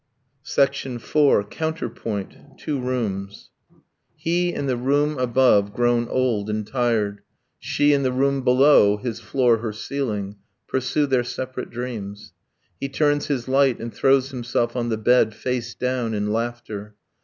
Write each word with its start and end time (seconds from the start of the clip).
IV. 0.43 1.47
COUNTERPOINT: 1.51 2.57
TWO 2.57 2.79
ROOMS 2.79 3.51
He, 4.15 4.51
in 4.51 4.65
the 4.65 4.75
room 4.75 5.15
above, 5.19 5.75
grown 5.75 6.07
old 6.07 6.49
and 6.49 6.65
tired, 6.65 7.21
She, 7.59 7.93
in 7.93 8.01
the 8.01 8.11
room 8.11 8.41
below 8.43 8.97
his 8.97 9.19
floor 9.19 9.57
her 9.59 9.71
ceiling 9.71 10.37
Pursue 10.67 11.05
their 11.05 11.23
separate 11.23 11.69
dreams. 11.69 12.33
He 12.79 12.89
turns 12.89 13.27
his 13.27 13.47
light, 13.47 13.79
And 13.79 13.93
throws 13.93 14.31
himself 14.31 14.75
on 14.75 14.89
the 14.89 14.97
bed, 14.97 15.35
face 15.35 15.75
down, 15.75 16.15
in 16.15 16.33
laughter. 16.33 16.95